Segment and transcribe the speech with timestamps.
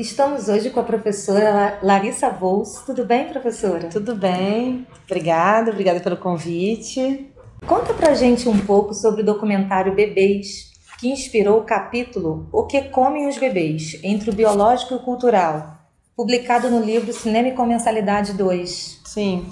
[0.00, 2.80] Estamos hoje com a professora Larissa Vols.
[2.86, 3.88] Tudo bem, professora?
[3.88, 4.86] Tudo bem.
[5.04, 7.30] Obrigada, obrigada pelo convite.
[7.66, 12.80] Conta pra gente um pouco sobre o documentário Bebês, que inspirou o capítulo O que
[12.80, 15.76] comem os bebês, entre o biológico e o cultural,
[16.16, 19.02] publicado no livro Cinema e Comensalidade 2.
[19.04, 19.46] Sim.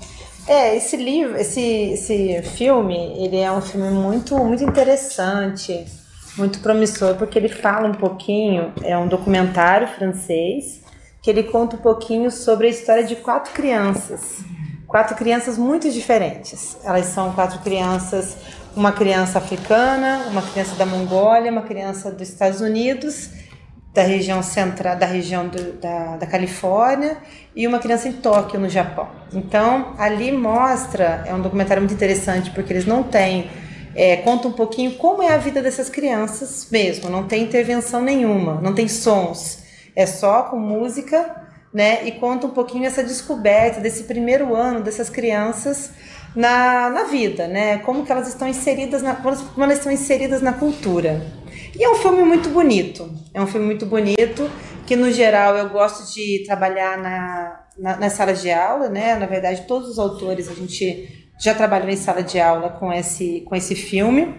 [0.47, 5.85] É, esse livro, esse, esse filme, ele é um filme muito, muito interessante,
[6.39, 10.83] muito promissor, porque ele fala um pouquinho, é um documentário francês,
[11.21, 14.45] que ele conta um pouquinho sobre a história de quatro crianças.
[14.87, 16.79] Quatro crianças muito diferentes.
[16.83, 18.37] Elas são quatro crianças,
[18.75, 23.31] uma criança africana, uma criança da Mongólia, uma criança dos Estados Unidos
[23.93, 27.17] da região central, da região do, da, da Califórnia
[27.57, 29.09] e uma criança em Tóquio, no Japão.
[29.33, 33.51] Então, ali mostra, é um documentário muito interessante porque eles não têm,
[33.99, 38.61] é, conta um pouquinho como é a vida dessas crianças mesmo, não tem intervenção nenhuma,
[38.61, 39.65] não tem sons,
[39.97, 42.07] é só com música, né?
[42.07, 45.91] E conta um pouquinho essa descoberta desse primeiro ano dessas crianças
[46.33, 47.79] na, na vida, né?
[47.79, 51.21] Como que elas estão inseridas na, como elas estão inseridas na cultura.
[51.77, 53.13] E é um filme muito bonito.
[53.35, 54.49] É um filme muito bonito
[54.87, 59.17] que no geral eu gosto de trabalhar na, na, nas salas de aula, né?
[59.17, 63.43] Na verdade, todos os autores a gente já trabalhou em sala de aula com esse
[63.47, 64.35] com esse filme.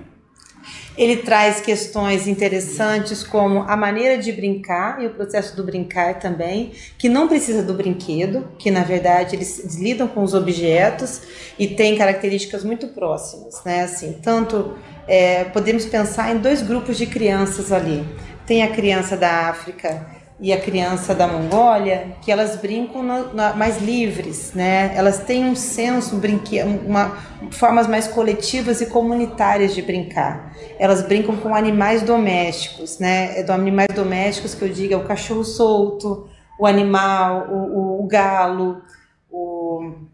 [0.98, 6.74] Ele traz questões interessantes como a maneira de brincar e o processo do brincar também,
[6.98, 11.22] que não precisa do brinquedo, que na verdade eles lidam com os objetos
[11.58, 13.84] e tem características muito próximas, né?
[13.84, 18.06] Assim, tanto é, podemos pensar em dois grupos de crianças ali.
[18.46, 23.54] Tem a criança da África e a criança da Mongólia, que elas brincam na, na,
[23.54, 24.92] mais livres, né?
[24.96, 27.18] Elas têm um senso, um brinque, uma,
[27.52, 30.56] formas mais coletivas e comunitárias de brincar.
[30.80, 33.40] Elas brincam com animais domésticos, né?
[33.40, 38.04] É do animais domésticos que eu digo é o cachorro solto, o animal, o, o,
[38.04, 38.82] o galo,
[39.30, 40.10] o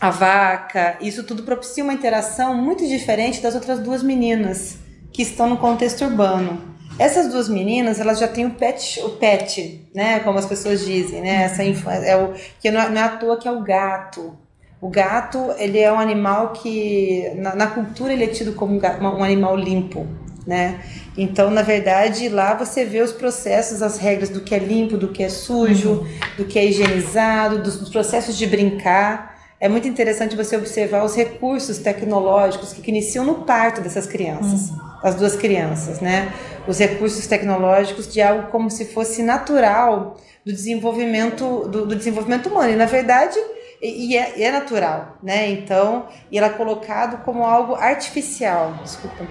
[0.00, 4.78] a vaca, isso tudo propicia uma interação muito diferente das outras duas meninas
[5.12, 6.58] que estão no contexto urbano.
[7.00, 11.22] Essas duas meninas, elas já têm o pet, o pet, né, como as pessoas dizem,
[11.22, 14.36] né, essa é o que não é, não é à toa que é o gato.
[14.82, 19.24] O gato, ele é um animal que na, na cultura ele é tido como um
[19.24, 20.06] animal limpo,
[20.46, 20.80] né?
[21.16, 25.08] Então, na verdade, lá você vê os processos, as regras do que é limpo, do
[25.08, 26.06] que é sujo,
[26.36, 31.14] do que é higienizado, dos, dos processos de brincar é muito interessante você observar os
[31.14, 34.89] recursos tecnológicos que iniciam no parto dessas crianças, uhum.
[35.02, 36.32] As duas crianças, né?
[36.66, 42.72] Os recursos tecnológicos de algo como se fosse natural do desenvolvimento do, do desenvolvimento humano.
[42.72, 43.38] E na verdade,
[43.82, 45.50] e é, é, natural, né?
[45.50, 48.74] Então, e ela é colocado como algo artificial.
[48.82, 49.26] Desculpa.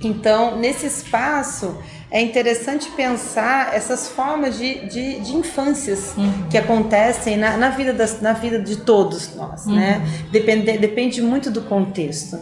[0.00, 1.76] Então, nesse espaço,
[2.10, 6.48] é interessante pensar essas formas de, de, de infâncias uhum.
[6.50, 9.76] que acontecem na, na, vida das, na vida de todos nós, uhum.
[9.76, 10.02] né?
[10.30, 12.38] Depende, depende muito do contexto.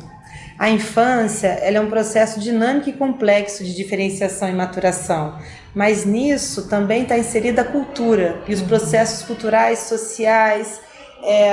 [0.60, 5.38] A infância ela é um processo dinâmico e complexo de diferenciação e maturação,
[5.74, 10.78] mas nisso também está inserida a cultura e os processos culturais, sociais,
[11.24, 11.50] é,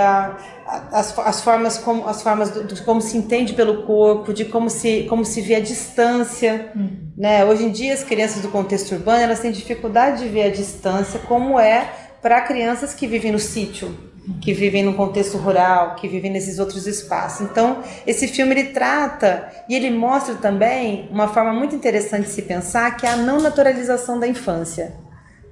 [0.92, 4.70] as, as formas como as formas do, de como se entende pelo corpo, de como
[4.70, 6.90] se como se vê a distância, uhum.
[7.16, 7.46] né?
[7.46, 11.18] Hoje em dia as crianças do contexto urbano elas têm dificuldade de ver a distância,
[11.30, 11.90] como é
[12.22, 13.90] para crianças que vivem no sítio,
[14.42, 17.42] que vivem no contexto rural, que vivem nesses outros espaços.
[17.42, 22.42] Então, esse filme ele trata e ele mostra também uma forma muito interessante de se
[22.42, 25.08] pensar que é a não naturalização da infância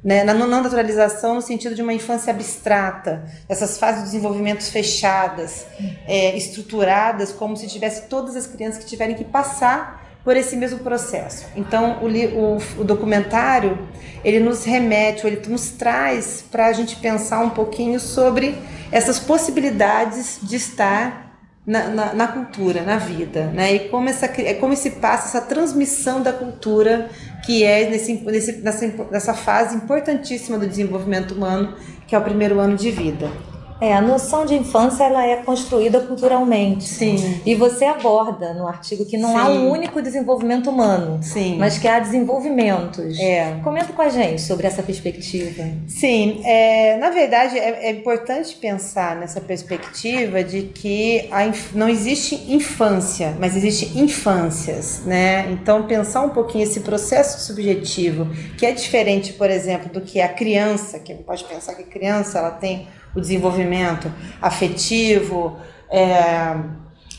[0.05, 5.65] né, na não naturalização no sentido de uma infância abstrata, essas fases de desenvolvimento fechadas,
[6.07, 10.79] é, estruturadas, como se tivesse todas as crianças que tiverem que passar por esse mesmo
[10.79, 11.45] processo.
[11.55, 13.77] Então, o, o, o documentário
[14.23, 18.57] ele nos remete, ele nos traz para a gente pensar um pouquinho sobre
[18.91, 21.25] essas possibilidades de estar
[21.65, 23.73] na, na, na, cultura, na vida, né?
[23.73, 24.27] E como essa
[24.59, 27.09] como se passa essa transmissão da cultura
[27.43, 31.75] que é nesse, nesse, nessa, nessa fase importantíssima do desenvolvimento humano,
[32.07, 33.31] que é o primeiro ano de vida.
[33.79, 36.85] É, a noção de infância ela é construída culturalmente.
[36.85, 37.41] Sim.
[37.45, 39.37] E você aborda no artigo que não Sim.
[39.37, 41.57] há um único desenvolvimento humano, Sim.
[41.57, 43.19] mas que há desenvolvimentos.
[43.19, 43.59] É.
[43.63, 45.63] Comenta com a gente sobre essa perspectiva.
[45.87, 52.35] Sim, é, na verdade é, é importante pensar nessa perspectiva de que a, não existe
[52.53, 55.49] infância, mas existe infâncias, né?
[55.51, 58.27] Então pensar um pouquinho esse processo subjetivo,
[58.57, 62.39] que é diferente, por exemplo, do que a criança, que pode pensar que a criança
[62.39, 65.57] ela tem o desenvolvimento afetivo,
[65.89, 66.55] é,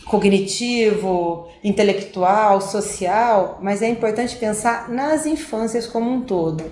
[0.04, 6.64] cognitivo, intelectual, social, mas é importante pensar nas infâncias como um todo.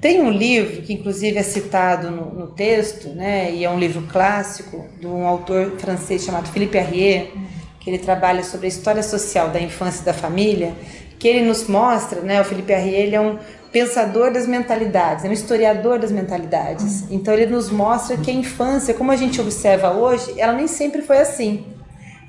[0.00, 4.02] Tem um livro que inclusive é citado no, no, texto, né, e é um livro
[4.02, 7.32] clássico de um autor francês chamado Philippe Arrier,
[7.80, 10.74] que ele trabalha sobre a história social da infância e da família,
[11.18, 13.38] que ele nos mostra, né, o Philippe Arrier, ele é um
[13.76, 17.04] pensador das mentalidades, é um historiador das mentalidades.
[17.10, 21.02] Então ele nos mostra que a infância, como a gente observa hoje, ela nem sempre
[21.02, 21.66] foi assim,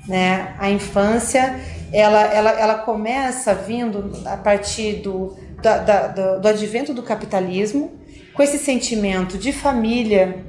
[0.06, 0.54] né?
[0.58, 1.58] A infância,
[1.90, 7.98] ela, ela, ela começa vindo a partir do, da, da, do, do advento do capitalismo,
[8.34, 10.44] com esse sentimento de família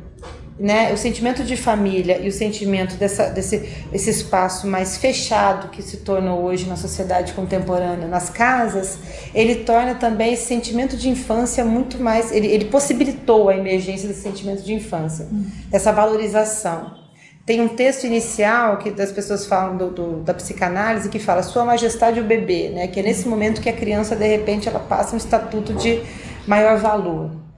[0.60, 5.82] né, o sentimento de família e o sentimento dessa, desse esse espaço mais fechado que
[5.82, 9.00] se tornou hoje na sociedade contemporânea, nas casas,
[9.34, 12.32] ele torna também esse sentimento de infância muito mais.
[12.32, 15.28] Ele, ele possibilitou a emergência desse sentimento de infância,
[15.70, 17.00] dessa valorização.
[17.46, 21.66] Tem um texto inicial que as pessoas falam do, do, da psicanálise que fala Sua
[21.66, 25.16] Majestade o bebê, né, que é nesse momento que a criança de repente ela passa
[25.16, 26.02] um estatuto de
[26.46, 27.49] maior valor.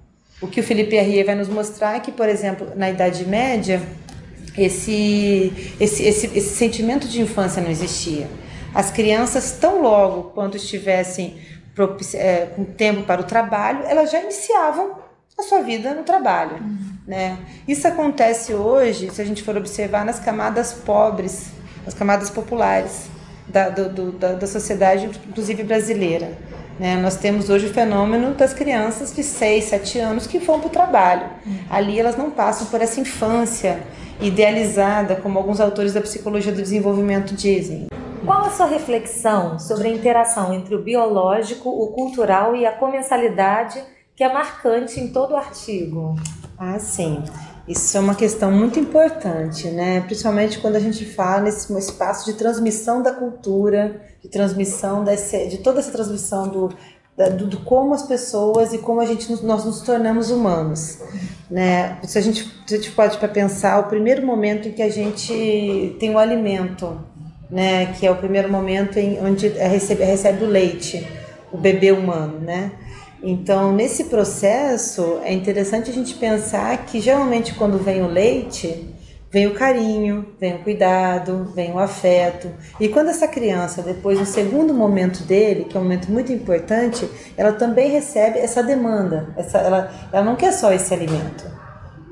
[0.42, 3.82] O que o Felipe Arrier vai nos mostrar é que, por exemplo, na Idade Média,
[4.58, 8.28] esse, esse, esse, esse sentimento de infância não existia.
[8.74, 11.38] As crianças, tão logo quanto estivessem
[12.16, 14.96] é, com tempo para o trabalho, elas já iniciavam
[15.38, 16.58] a sua vida no trabalho.
[16.58, 16.92] Uhum.
[17.08, 17.38] Né?
[17.68, 21.52] Isso acontece hoje, se a gente for observar, nas camadas pobres,
[21.86, 23.10] nas camadas populares
[23.48, 26.38] da, do, do, da, da sociedade, inclusive brasileira.
[26.82, 26.96] Né?
[26.96, 30.72] Nós temos hoje o fenômeno das crianças de 6, 7 anos que vão para o
[30.72, 31.30] trabalho.
[31.70, 33.84] Ali elas não passam por essa infância
[34.20, 37.86] idealizada, como alguns autores da psicologia do desenvolvimento dizem.
[38.26, 43.80] Qual a sua reflexão sobre a interação entre o biológico, o cultural e a comensalidade
[44.16, 46.16] que é marcante em todo o artigo?
[46.58, 47.24] Ah, sim.
[47.72, 50.02] Isso é uma questão muito importante, né?
[50.02, 55.60] Principalmente quando a gente fala nesse espaço de transmissão da cultura, de transmissão desse, de
[55.60, 56.70] toda essa transmissão do,
[57.38, 61.00] do, do, como as pessoas e como a gente nós nos tornamos humanos,
[61.50, 61.98] né?
[62.04, 64.90] Se a gente, se a gente pode para pensar o primeiro momento em que a
[64.90, 67.00] gente tem o alimento,
[67.50, 67.94] né?
[67.94, 71.08] Que é o primeiro momento em onde recebe, recebe o leite,
[71.54, 72.72] o bebê humano, né?
[73.24, 78.96] Então, nesse processo, é interessante a gente pensar que geralmente quando vem o leite,
[79.30, 82.50] vem o carinho, vem o cuidado, vem o afeto.
[82.80, 87.08] E quando essa criança, depois no segundo momento dele, que é um momento muito importante,
[87.38, 89.30] ela também recebe essa demanda.
[89.38, 91.46] Essa, ela, ela não quer só esse alimento.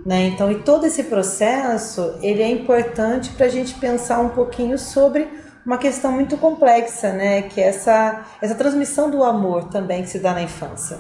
[0.06, 0.28] Né?
[0.28, 5.28] Então, e todo esse processo, ele é importante para a gente pensar um pouquinho sobre
[5.70, 7.44] uma questão muito complexa, né?
[7.44, 10.98] Que é essa, essa transmissão do amor também que se dá na infância.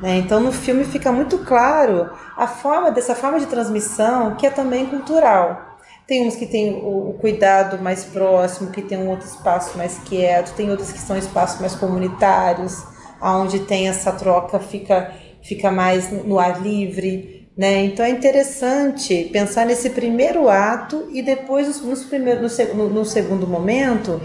[0.00, 0.16] Né?
[0.16, 4.86] Então no filme fica muito claro a forma dessa forma de transmissão que é também
[4.86, 5.76] cultural.
[6.06, 9.98] Tem uns que tem o, o cuidado mais próximo, que tem um outro espaço mais
[9.98, 12.82] quieto, tem outros que são espaços mais comunitários,
[13.20, 15.12] aonde tem essa troca fica
[15.42, 17.37] fica mais no ar livre.
[17.58, 17.86] Né?
[17.86, 24.20] Então é interessante pensar nesse primeiro ato e depois nos primeiros, no, no segundo momento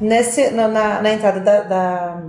[0.00, 2.22] nesse, na, na, na entrada da, da,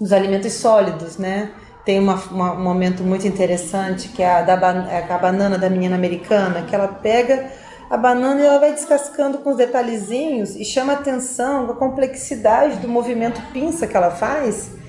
[0.00, 1.18] dos alimentos sólidos.
[1.18, 1.50] Né?
[1.84, 5.68] Tem uma, uma, um momento muito interessante que é a, da, é a banana da
[5.68, 7.50] menina americana, que ela pega
[7.90, 12.88] a banana e ela vai descascando com os detalhezinhos e chama atenção a complexidade do
[12.88, 14.79] movimento pinça que ela faz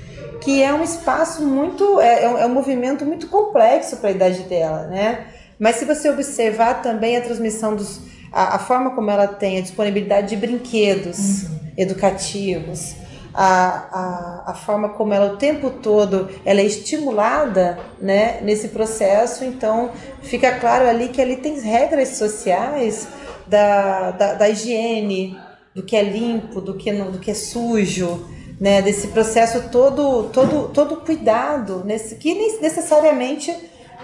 [0.41, 4.43] que é um espaço muito, é, é, um, é movimento muito complexo para a idade
[4.43, 5.27] dela, né?
[5.59, 8.01] Mas se você observar também a transmissão dos,
[8.33, 11.59] a, a forma como ela tem a disponibilidade de brinquedos uhum.
[11.77, 12.95] educativos,
[13.33, 19.45] a, a, a forma como ela o tempo todo ela é estimulada né, nesse processo,
[19.45, 23.07] então fica claro ali que ali tem regras sociais
[23.47, 25.37] da, da, da higiene,
[25.73, 28.25] do que é limpo, do que, não, do que é sujo,
[28.61, 33.51] né, desse processo todo, todo, todo cuidado, nesse, que necessariamente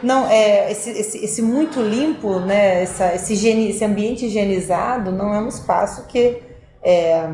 [0.02, 5.32] não é esse, esse, esse muito limpo, né, essa, esse, higiene, esse ambiente higienizado não
[5.32, 6.42] é um espaço que
[6.82, 7.30] é,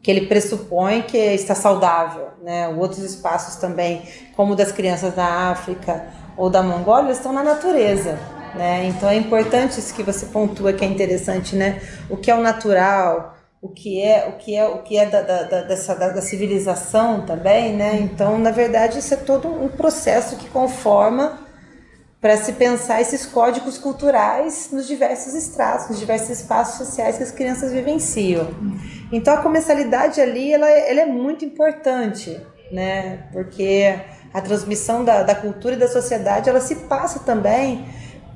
[0.00, 2.68] que ele pressupõe que está saudável, né?
[2.68, 4.02] Outros espaços também,
[4.36, 8.16] como das crianças da África ou da Mongólia, estão na natureza,
[8.54, 8.86] né?
[8.86, 11.82] Então é importante isso que você pontua que é interessante, né?
[12.08, 13.35] O que é o natural,
[13.66, 16.22] o que é o que é o que é da, da, da dessa da, da,
[16.22, 17.98] civilização também, né?
[18.00, 21.40] Então, na verdade, isso é todo um processo que conforma
[22.20, 27.30] para se pensar esses códigos culturais nos diversos estratos, nos diversos espaços sociais que as
[27.30, 28.48] crianças vivenciam.
[29.12, 32.40] Então, a comensalidade ali, ela, ela é muito importante,
[32.72, 33.28] né?
[33.32, 33.94] Porque
[34.32, 37.84] a transmissão da, da cultura e da sociedade, ela se passa também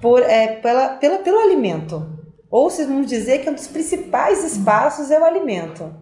[0.00, 2.19] por, é, pela, pela, pelo alimento,
[2.50, 5.94] ou se vamos dizer que um dos principais espaços é o alimento.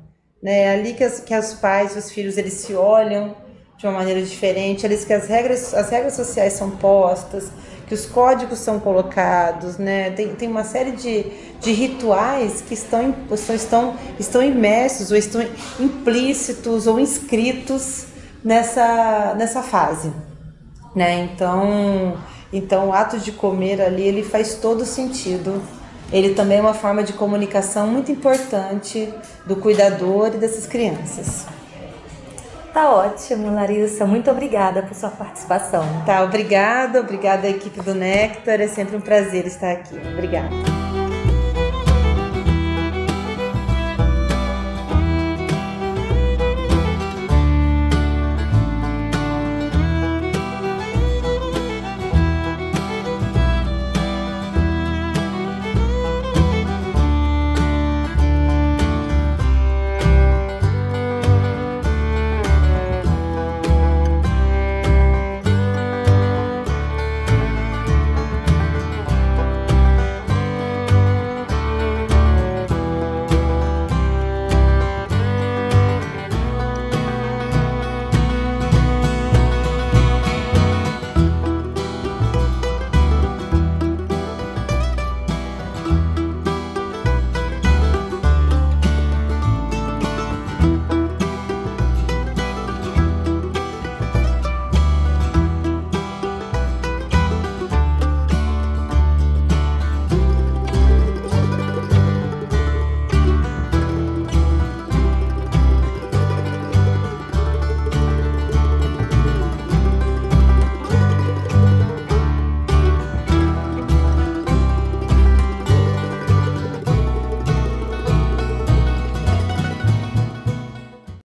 [0.42, 0.60] Né?
[0.60, 3.36] É ali que, as, que os pais e os filhos eles se olham,
[3.76, 7.48] de uma maneira diferente, eles que as regras, as regras sociais são postas,
[7.86, 10.10] que os códigos são colocados, né?
[10.10, 11.24] Tem, tem uma série de,
[11.60, 15.40] de rituais que estão, estão, estão imersos ou estão
[15.78, 18.06] implícitos ou inscritos
[18.42, 20.12] nessa, nessa fase,
[20.94, 21.30] né?
[21.32, 22.18] Então,
[22.52, 25.62] então o ato de comer ali ele faz todo sentido.
[26.12, 29.12] Ele também é uma forma de comunicação muito importante
[29.44, 31.46] do cuidador e dessas crianças.
[32.72, 34.06] Tá ótimo, Larissa.
[34.06, 35.84] Muito obrigada por sua participação.
[36.06, 37.00] Tá, obrigada.
[37.00, 38.60] Obrigada à equipe do Nectar.
[38.60, 39.96] É sempre um prazer estar aqui.
[40.14, 40.77] Obrigada.